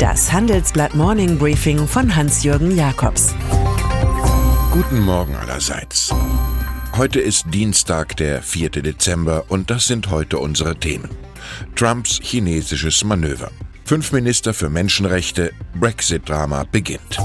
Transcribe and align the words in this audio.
Das 0.00 0.32
Handelsblatt 0.32 0.94
Morning 0.94 1.36
Briefing 1.36 1.86
von 1.86 2.16
Hans-Jürgen 2.16 2.74
Jakobs. 2.74 3.34
Guten 4.72 5.00
Morgen 5.00 5.34
allerseits. 5.34 6.08
Heute 6.96 7.20
ist 7.20 7.44
Dienstag, 7.52 8.16
der 8.16 8.42
4. 8.42 8.70
Dezember, 8.70 9.44
und 9.48 9.68
das 9.68 9.86
sind 9.86 10.10
heute 10.10 10.38
unsere 10.38 10.74
Themen. 10.74 11.10
Trumps 11.76 12.18
chinesisches 12.22 13.04
Manöver. 13.04 13.50
Fünf 13.84 14.12
Minister 14.12 14.54
für 14.54 14.70
Menschenrechte. 14.70 15.52
Brexit-Drama 15.78 16.64
beginnt. 16.72 17.18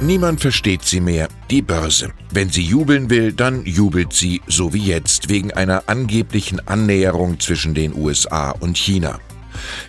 Niemand 0.00 0.40
versteht 0.40 0.86
sie 0.86 1.00
mehr, 1.00 1.28
die 1.50 1.60
Börse. 1.60 2.14
Wenn 2.30 2.48
sie 2.48 2.62
jubeln 2.62 3.10
will, 3.10 3.34
dann 3.34 3.66
jubelt 3.66 4.14
sie, 4.14 4.40
so 4.46 4.72
wie 4.72 4.86
jetzt, 4.86 5.28
wegen 5.28 5.52
einer 5.52 5.82
angeblichen 5.88 6.66
Annäherung 6.66 7.38
zwischen 7.38 7.74
den 7.74 7.94
USA 7.94 8.50
und 8.52 8.78
China. 8.78 9.20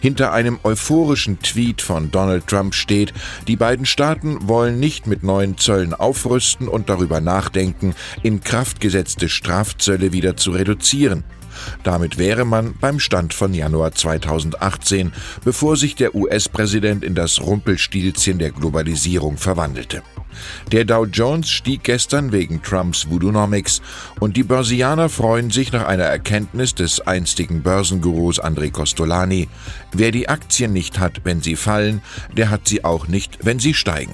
Hinter 0.02 0.32
einem 0.32 0.60
euphorischen 0.64 1.40
Tweet 1.40 1.82
von 1.82 2.12
Donald 2.12 2.48
Trump 2.48 2.76
steht, 2.76 3.14
die 3.48 3.56
beiden 3.56 3.86
Staaten 3.86 4.48
wollen 4.48 4.80
nicht 4.80 5.08
mit 5.08 5.24
neuen 5.24 5.58
Zöllen 5.58 5.94
aufrüsten 5.94 6.68
und 6.68 6.90
darüber 6.90 7.22
nachdenken, 7.22 7.96
in 8.24 8.42
Kraft 8.42 8.82
gesetzte 8.82 9.30
Strafzölle 9.30 10.14
wieder 10.14 10.38
zu 10.38 10.52
reduzieren. 10.52 11.24
Damit 11.84 12.18
wäre 12.18 12.46
man 12.46 12.76
beim 12.80 13.00
Stand 13.00 13.34
von 13.34 13.54
Januar 13.54 13.94
2018, 13.94 15.14
bevor 15.44 15.78
sich 15.78 15.96
der 15.96 16.16
US-Präsident 16.16 17.04
in 17.04 17.16
das 17.16 17.42
Rumpelstilzchen 17.42 18.40
der 18.40 18.52
Globalisierung 18.52 19.38
verwandelte. 19.38 20.04
Der 20.72 20.86
Dow 20.86 21.06
Jones 21.06 21.50
stieg 21.50 21.84
gestern 21.84 22.32
wegen 22.32 22.62
Trumps 22.62 23.10
Voodoonomics 23.10 23.82
und 24.20 24.38
die 24.38 24.44
Börsianer 24.44 25.10
freuen 25.10 25.52
sich 25.52 25.72
nach 25.72 25.86
einer 25.86 26.04
Erkenntnis 26.04 26.76
des 26.76 27.02
einstigen 27.02 27.62
Börsengurus 27.62 28.42
André 28.42 28.72
Costolani. 28.72 29.48
Wer 29.92 30.12
die 30.12 30.30
Aktien 30.30 30.74
nicht 30.74 31.00
hat, 31.00 31.22
wenn 31.24 31.42
sie 31.42 31.56
fallen, 31.56 32.02
der 32.36 32.50
hat 32.50 32.68
sie 32.68 32.84
auch 32.84 33.08
nicht, 33.08 33.40
wenn 33.44 33.60
sie 33.60 33.74
steigen. 33.74 34.14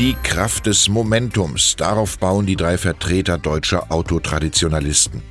Die 0.00 0.16
Kraft 0.24 0.66
des 0.66 0.88
Momentums, 0.88 1.76
darauf 1.76 2.18
bauen 2.18 2.46
die 2.46 2.56
drei 2.56 2.78
Vertreter 2.78 3.38
deutscher 3.38 3.92
Autotraditionalisten. 3.92 5.22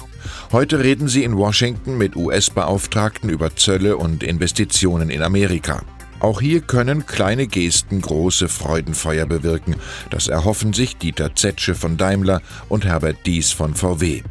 Heute 0.54 0.80
reden 0.80 1.08
sie 1.08 1.24
in 1.24 1.36
Washington 1.36 1.98
mit 1.98 2.16
US-Beauftragten 2.16 3.30
über 3.30 3.56
Zölle 3.56 3.98
und 3.98 4.24
Investitionen 4.24 5.10
in 5.10 5.22
Amerika. 5.22 5.82
Auch 6.24 6.40
hier 6.40 6.62
können 6.62 7.06
kleine 7.06 7.48
Gesten 7.48 8.00
große 8.00 8.48
Freudenfeuer 8.48 9.26
bewirken. 9.26 9.76
Das 10.10 10.30
erhoffen 10.30 10.72
sich 10.72 10.96
Dieter 10.96 11.36
Zetsche 11.36 11.76
von 11.76 11.98
Daimler 11.98 12.42
und 12.70 12.86
Herbert 12.86 13.18
Dies 13.26 13.52
von 13.52 13.76
VW. 13.76 14.24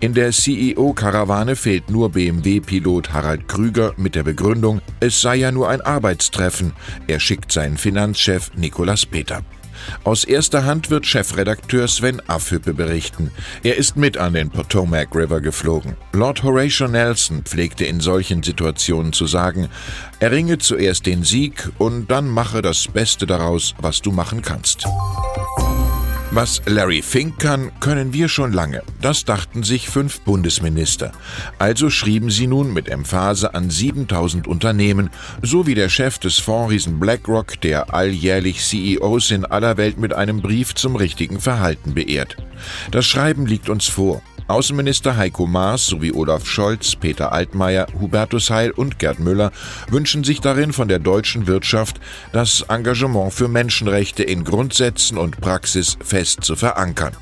In 0.00 0.14
der 0.14 0.32
CEO-Karawane 0.32 1.54
fehlt 1.54 1.90
nur 1.90 2.08
BMW-Pilot 2.12 3.12
Harald 3.12 3.48
Krüger 3.48 3.92
mit 3.98 4.14
der 4.14 4.22
Begründung, 4.22 4.80
es 4.98 5.20
sei 5.20 5.36
ja 5.36 5.52
nur 5.52 5.68
ein 5.68 5.82
Arbeitstreffen. 5.82 6.72
Er 7.06 7.20
schickt 7.20 7.52
seinen 7.52 7.76
Finanzchef 7.76 8.50
Nicolas 8.56 9.04
Peter. 9.04 9.42
Aus 10.04 10.24
erster 10.24 10.64
Hand 10.64 10.90
wird 10.90 11.06
Chefredakteur 11.06 11.88
Sven 11.88 12.20
Afhüppe 12.28 12.74
berichten. 12.74 13.30
Er 13.62 13.76
ist 13.76 13.96
mit 13.96 14.18
an 14.18 14.34
den 14.34 14.50
Potomac 14.50 15.14
River 15.14 15.40
geflogen. 15.40 15.96
Lord 16.12 16.42
Horatio 16.42 16.88
Nelson 16.88 17.42
pflegte 17.44 17.84
in 17.84 18.00
solchen 18.00 18.42
Situationen 18.42 19.12
zu 19.12 19.26
sagen, 19.26 19.68
erringe 20.20 20.58
zuerst 20.58 21.06
den 21.06 21.24
Sieg 21.24 21.70
und 21.78 22.10
dann 22.10 22.28
mache 22.28 22.62
das 22.62 22.88
Beste 22.88 23.26
daraus, 23.26 23.74
was 23.80 24.02
du 24.02 24.12
machen 24.12 24.42
kannst. 24.42 24.86
Was 26.32 26.60
Larry 26.66 27.02
Fink 27.02 27.38
kann, 27.38 27.70
können 27.78 28.12
wir 28.12 28.28
schon 28.28 28.52
lange. 28.52 28.82
Das 29.00 29.24
dachten 29.24 29.62
sich 29.62 29.88
fünf 29.88 30.20
Bundesminister. 30.22 31.12
Also 31.60 31.88
schrieben 31.88 32.30
sie 32.30 32.48
nun 32.48 32.72
mit 32.72 32.88
Emphase 32.88 33.54
an 33.54 33.70
7000 33.70 34.48
Unternehmen, 34.48 35.10
so 35.42 35.68
wie 35.68 35.76
der 35.76 35.88
Chef 35.88 36.18
des 36.18 36.40
Fondsriesen 36.40 36.98
BlackRock, 36.98 37.60
der 37.60 37.94
alljährlich 37.94 38.60
CEOs 38.60 39.30
in 39.30 39.44
aller 39.44 39.76
Welt 39.76 39.98
mit 39.98 40.12
einem 40.12 40.42
Brief 40.42 40.74
zum 40.74 40.96
richtigen 40.96 41.40
Verhalten 41.40 41.94
beehrt. 41.94 42.36
Das 42.90 43.06
Schreiben 43.06 43.46
liegt 43.46 43.68
uns 43.68 43.86
vor. 43.86 44.20
Außenminister 44.48 45.16
Heiko 45.16 45.46
Maas 45.46 45.86
sowie 45.86 46.12
Olaf 46.12 46.46
Scholz, 46.46 46.94
Peter 46.94 47.32
Altmaier, 47.32 47.88
Hubertus 48.00 48.50
Heil 48.50 48.70
und 48.70 49.00
Gerd 49.00 49.18
Müller 49.18 49.50
wünschen 49.88 50.22
sich 50.22 50.40
darin 50.40 50.72
von 50.72 50.86
der 50.86 51.00
deutschen 51.00 51.48
Wirtschaft, 51.48 52.00
das 52.32 52.62
Engagement 52.68 53.32
für 53.32 53.48
Menschenrechte 53.48 54.22
in 54.22 54.44
Grundsätzen 54.44 55.18
und 55.18 55.40
Praxis 55.40 55.98
fest 56.00 56.44
zu 56.44 56.54
verankern. 56.54 57.16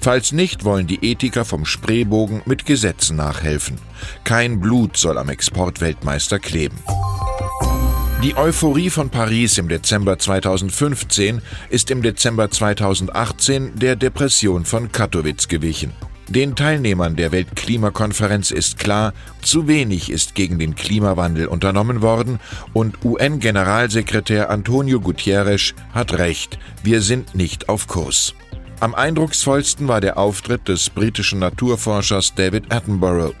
Falls 0.00 0.32
nicht, 0.32 0.64
wollen 0.64 0.86
die 0.86 1.02
Ethiker 1.02 1.46
vom 1.46 1.64
Spreebogen 1.64 2.42
mit 2.44 2.66
Gesetzen 2.66 3.16
nachhelfen. 3.16 3.78
Kein 4.24 4.60
Blut 4.60 4.98
soll 4.98 5.16
am 5.16 5.30
Exportweltmeister 5.30 6.38
kleben. 6.38 6.76
Die 8.22 8.36
Euphorie 8.36 8.90
von 8.90 9.08
Paris 9.08 9.56
im 9.56 9.70
Dezember 9.70 10.18
2015 10.18 11.40
ist 11.70 11.90
im 11.90 12.02
Dezember 12.02 12.50
2018 12.50 13.76
der 13.76 13.96
Depression 13.96 14.66
von 14.66 14.92
Katowice 14.92 15.48
gewichen. 15.48 15.94
Den 16.30 16.54
Teilnehmern 16.54 17.16
der 17.16 17.32
Weltklimakonferenz 17.32 18.52
ist 18.52 18.78
klar, 18.78 19.14
zu 19.42 19.66
wenig 19.66 20.10
ist 20.10 20.36
gegen 20.36 20.60
den 20.60 20.76
Klimawandel 20.76 21.48
unternommen 21.48 22.02
worden 22.02 22.38
und 22.72 23.04
UN-Generalsekretär 23.04 24.48
Antonio 24.48 25.00
Guterres 25.00 25.74
hat 25.92 26.12
recht, 26.18 26.60
wir 26.84 27.02
sind 27.02 27.34
nicht 27.34 27.68
auf 27.68 27.88
Kurs. 27.88 28.34
Am 28.78 28.94
eindrucksvollsten 28.94 29.88
war 29.88 30.00
der 30.00 30.18
Auftritt 30.18 30.68
des 30.68 30.88
britischen 30.88 31.40
Naturforschers 31.40 32.36
David 32.36 32.72
Attenborough. 32.72 33.34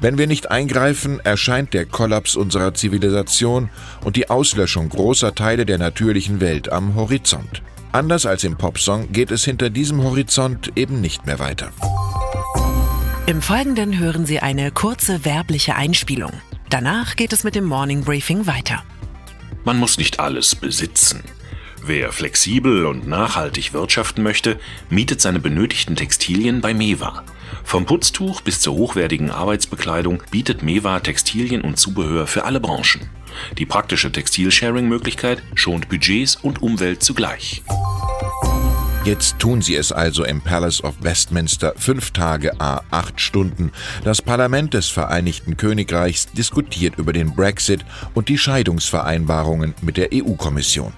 Wenn 0.00 0.16
wir 0.16 0.28
nicht 0.28 0.52
eingreifen, 0.52 1.18
erscheint 1.18 1.74
der 1.74 1.84
Kollaps 1.84 2.36
unserer 2.36 2.74
Zivilisation 2.74 3.70
und 4.04 4.14
die 4.14 4.30
Auslöschung 4.30 4.88
großer 4.88 5.34
Teile 5.34 5.66
der 5.66 5.78
natürlichen 5.78 6.40
Welt 6.40 6.70
am 6.70 6.94
Horizont. 6.94 7.60
Anders 7.90 8.24
als 8.24 8.44
im 8.44 8.56
Popsong 8.56 9.10
geht 9.10 9.32
es 9.32 9.44
hinter 9.44 9.68
diesem 9.68 10.04
Horizont 10.04 10.70
eben 10.76 11.00
nicht 11.00 11.26
mehr 11.26 11.40
weiter. 11.40 11.72
Im 13.30 13.42
Folgenden 13.42 13.96
hören 13.96 14.26
Sie 14.26 14.40
eine 14.40 14.72
kurze 14.72 15.24
werbliche 15.24 15.76
Einspielung. 15.76 16.32
Danach 16.68 17.14
geht 17.14 17.32
es 17.32 17.44
mit 17.44 17.54
dem 17.54 17.64
Morning 17.64 18.02
Briefing 18.02 18.48
weiter. 18.48 18.82
Man 19.64 19.78
muss 19.78 19.98
nicht 19.98 20.18
alles 20.18 20.56
besitzen. 20.56 21.22
Wer 21.80 22.10
flexibel 22.10 22.86
und 22.86 23.06
nachhaltig 23.06 23.72
wirtschaften 23.72 24.24
möchte, 24.24 24.58
mietet 24.88 25.20
seine 25.20 25.38
benötigten 25.38 25.94
Textilien 25.94 26.60
bei 26.60 26.74
Mewa. 26.74 27.22
Vom 27.62 27.86
Putztuch 27.86 28.40
bis 28.40 28.58
zur 28.58 28.74
hochwertigen 28.74 29.30
Arbeitsbekleidung 29.30 30.24
bietet 30.32 30.64
Mewa 30.64 30.98
Textilien 30.98 31.60
und 31.60 31.78
Zubehör 31.78 32.26
für 32.26 32.46
alle 32.46 32.58
Branchen. 32.58 33.08
Die 33.58 33.64
praktische 33.64 34.10
Textilsharing-Möglichkeit 34.10 35.40
schont 35.54 35.88
Budgets 35.88 36.34
und 36.34 36.62
Umwelt 36.62 37.04
zugleich. 37.04 37.62
Jetzt 39.02 39.38
tun 39.38 39.62
sie 39.62 39.76
es 39.76 39.92
also 39.92 40.24
im 40.24 40.42
Palace 40.42 40.84
of 40.84 40.94
Westminster 41.00 41.72
fünf 41.74 42.10
Tage 42.10 42.60
a 42.60 42.82
acht 42.90 43.18
Stunden. 43.18 43.72
Das 44.04 44.20
Parlament 44.20 44.74
des 44.74 44.88
Vereinigten 44.88 45.56
Königreichs 45.56 46.26
diskutiert 46.32 46.98
über 46.98 47.14
den 47.14 47.34
Brexit 47.34 47.82
und 48.12 48.28
die 48.28 48.36
Scheidungsvereinbarungen 48.36 49.74
mit 49.80 49.96
der 49.96 50.10
EU-Kommission. 50.12 50.92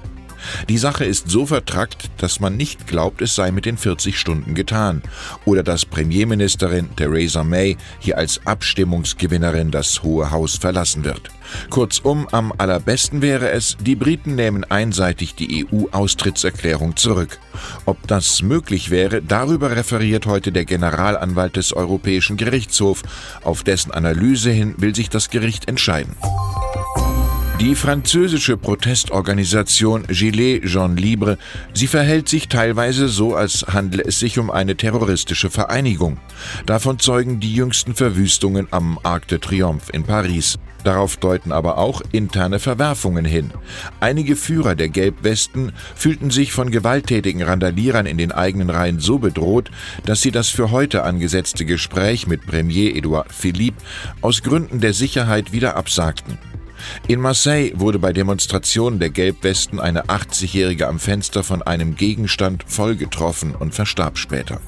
Die 0.69 0.78
Sache 0.78 1.04
ist 1.04 1.30
so 1.30 1.47
vertrackt, 1.47 2.10
dass 2.19 2.41
man 2.41 2.56
nicht 2.56 2.86
glaubt, 2.86 3.22
es 3.22 3.34
sei 3.34 3.50
mit 3.50 3.66
den 3.66 3.76
40 3.76 4.19
Stunden 4.19 4.54
getan 4.54 5.03
oder 5.44 5.62
dass 5.62 5.84
Premierministerin 5.84 6.94
Theresa 6.97 7.44
May 7.44 7.76
hier 7.98 8.19
als 8.19 8.41
Abstimmungsgewinnerin 8.44 9.70
das 9.70 10.03
Hohe 10.03 10.30
Haus 10.30 10.56
verlassen 10.56 11.04
wird. 11.04 11.30
Kurzum, 11.70 12.28
am 12.32 12.53
allerbesten 12.56 13.22
wäre 13.22 13.50
es, 13.50 13.76
die 13.80 13.97
Briten 13.97 14.34
nehmen 14.34 14.64
einseitig 14.64 15.34
die 15.34 15.66
EU-Austrittserklärung 15.66 16.97
zurück. 16.97 17.38
Ob 17.84 18.06
das 18.06 18.42
möglich 18.42 18.91
wäre, 18.91 19.22
darüber 19.22 19.76
referiert 19.76 20.26
heute 20.26 20.53
der 20.53 20.64
Generalanwalt 20.64 21.56
des 21.56 21.72
Europäischen 21.72 22.36
Gerichtshofs. 22.36 23.03
Auf 23.42 23.62
dessen 23.62 23.92
Analyse 23.92 24.50
hin 24.50 24.74
will 24.78 24.94
sich 24.94 25.10
das 25.10 25.30
Gericht 25.30 25.69
entscheiden. 25.69 26.14
Die 27.62 27.76
französische 27.76 28.56
Protestorganisation 28.56 30.03
Gilets 30.09 30.66
Jean 30.66 30.97
Libre, 30.97 31.38
sie 31.72 31.86
verhält 31.86 32.28
sich 32.28 32.48
teilweise 32.48 33.06
so, 33.06 33.36
als 33.36 33.64
handle 33.68 34.03
es 34.04 34.18
sich 34.18 34.41
um 34.41 34.50
eine 34.50 34.76
terroristische 34.76 35.48
Vereinigung. 35.48 36.18
Davon 36.66 36.98
zeugen 36.98 37.38
die 37.38 37.54
jüngsten 37.54 37.94
Verwüstungen 37.94 38.66
am 38.72 38.98
Arc 39.04 39.28
de 39.28 39.38
Triomphe 39.38 39.92
in 39.92 40.03
Paris. 40.03 40.59
Darauf 40.82 41.16
deuten 41.18 41.53
aber 41.53 41.78
auch 41.78 42.03
interne 42.10 42.59
Verwerfungen 42.59 43.24
hin. 43.24 43.53
Einige 44.00 44.34
Führer 44.34 44.74
der 44.74 44.88
Gelbwesten 44.88 45.70
fühlten 45.94 46.30
sich 46.30 46.53
von 46.53 46.72
gewalttätigen 46.72 47.42
Randalierern 47.42 48.06
in 48.06 48.18
den 48.18 48.32
eigenen 48.32 48.70
Reihen 48.70 48.98
so 48.98 49.20
bedroht, 49.20 49.70
dass 50.04 50.20
sie 50.20 50.32
das 50.32 50.48
für 50.48 50.72
heute 50.72 51.04
angesetzte 51.04 51.64
Gespräch 51.64 52.26
mit 52.26 52.44
Premier 52.44 52.97
Edouard 52.97 53.32
Philippe 53.32 53.80
aus 54.20 54.42
Gründen 54.42 54.80
der 54.80 54.94
Sicherheit 54.94 55.53
wieder 55.53 55.76
absagten. 55.76 56.38
In 57.09 57.21
Marseille 57.21 57.73
wurde 57.75 57.99
bei 57.99 58.13
Demonstrationen 58.13 58.99
der 58.99 59.11
Gelbwesten 59.11 59.81
eine 59.81 60.05
80-Jährige 60.05 60.89
am 60.89 60.99
Fenster 60.99 61.43
von 61.43 61.63
einem 61.63 61.97
Gegenstand 61.97 62.65
voll 62.67 62.97
getroffen 62.97 63.55
und 63.55 63.75
verstarb 63.75 64.19
später. 64.19 64.61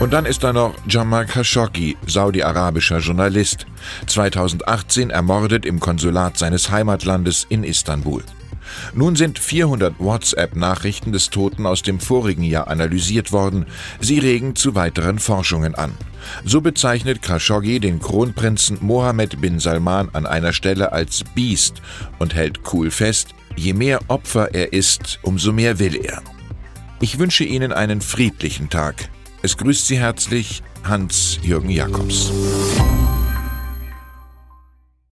Und 0.00 0.14
dann 0.14 0.24
ist 0.24 0.42
da 0.42 0.52
noch 0.54 0.74
Jamal 0.88 1.26
Khashoggi, 1.26 1.96
saudi-arabischer 2.06 3.00
Journalist, 3.00 3.66
2018 4.06 5.10
ermordet 5.10 5.66
im 5.66 5.78
Konsulat 5.78 6.38
seines 6.38 6.70
Heimatlandes 6.70 7.46
in 7.50 7.64
Istanbul. 7.64 8.22
Nun 8.94 9.16
sind 9.16 9.38
400 9.38 9.94
WhatsApp-Nachrichten 9.98 11.12
des 11.12 11.30
Toten 11.30 11.66
aus 11.66 11.82
dem 11.82 12.00
vorigen 12.00 12.42
Jahr 12.42 12.68
analysiert 12.68 13.32
worden. 13.32 13.66
Sie 14.00 14.18
regen 14.18 14.56
zu 14.56 14.74
weiteren 14.74 15.18
Forschungen 15.18 15.74
an. 15.74 15.92
So 16.44 16.60
bezeichnet 16.60 17.22
Khashoggi 17.22 17.80
den 17.80 18.00
Kronprinzen 18.00 18.78
Mohammed 18.80 19.40
bin 19.40 19.58
Salman 19.58 20.10
an 20.12 20.26
einer 20.26 20.52
Stelle 20.52 20.92
als 20.92 21.24
Biest 21.34 21.82
und 22.18 22.34
hält 22.34 22.60
cool 22.72 22.90
fest, 22.90 23.28
je 23.56 23.72
mehr 23.72 24.00
Opfer 24.08 24.54
er 24.54 24.72
ist, 24.72 25.18
umso 25.22 25.52
mehr 25.52 25.78
will 25.78 25.96
er. 25.96 26.22
Ich 27.00 27.18
wünsche 27.18 27.44
Ihnen 27.44 27.72
einen 27.72 28.00
friedlichen 28.00 28.68
Tag. 28.68 29.08
Es 29.42 29.56
grüßt 29.56 29.86
Sie 29.86 29.98
herzlich 29.98 30.62
Hans-Jürgen 30.84 31.70
Jakobs. 31.70 32.30